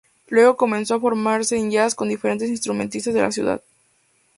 [0.29, 3.61] Luego comenzó su formación en jazz con diferentes instrumentistas de la ciudad.